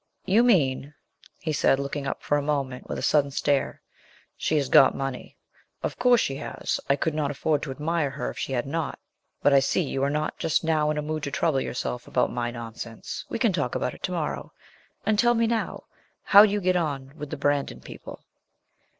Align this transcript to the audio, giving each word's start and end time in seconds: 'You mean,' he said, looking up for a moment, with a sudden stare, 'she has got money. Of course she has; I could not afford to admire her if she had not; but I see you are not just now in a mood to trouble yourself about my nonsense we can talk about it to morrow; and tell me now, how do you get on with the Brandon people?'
'You 0.25 0.41
mean,' 0.41 0.95
he 1.37 1.53
said, 1.53 1.79
looking 1.79 2.07
up 2.07 2.23
for 2.23 2.35
a 2.35 2.41
moment, 2.41 2.89
with 2.89 2.97
a 2.97 3.03
sudden 3.03 3.29
stare, 3.29 3.83
'she 4.35 4.57
has 4.57 4.67
got 4.67 4.95
money. 4.95 5.37
Of 5.83 5.99
course 5.99 6.19
she 6.21 6.37
has; 6.37 6.79
I 6.89 6.95
could 6.95 7.13
not 7.13 7.29
afford 7.29 7.61
to 7.61 7.69
admire 7.69 8.09
her 8.09 8.31
if 8.31 8.39
she 8.39 8.53
had 8.53 8.65
not; 8.65 8.97
but 9.43 9.53
I 9.53 9.59
see 9.59 9.81
you 9.83 10.01
are 10.03 10.09
not 10.09 10.39
just 10.39 10.63
now 10.63 10.89
in 10.89 10.97
a 10.97 11.03
mood 11.03 11.21
to 11.21 11.29
trouble 11.29 11.61
yourself 11.61 12.07
about 12.07 12.31
my 12.31 12.49
nonsense 12.49 13.25
we 13.29 13.37
can 13.37 13.53
talk 13.53 13.75
about 13.75 13.93
it 13.93 14.01
to 14.01 14.11
morrow; 14.11 14.53
and 15.05 15.19
tell 15.19 15.35
me 15.35 15.45
now, 15.45 15.83
how 16.23 16.47
do 16.47 16.51
you 16.51 16.61
get 16.61 16.75
on 16.75 17.13
with 17.15 17.29
the 17.29 17.37
Brandon 17.37 17.79
people?' 17.79 18.23